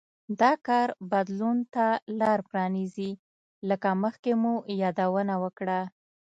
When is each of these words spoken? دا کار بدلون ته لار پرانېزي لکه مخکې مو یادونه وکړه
دا 0.41 0.51
کار 0.67 0.87
بدلون 1.11 1.57
ته 1.73 1.85
لار 2.19 2.39
پرانېزي 2.49 3.11
لکه 3.69 3.89
مخکې 4.03 4.31
مو 4.41 4.53
یادونه 4.83 5.33
وکړه 5.43 5.79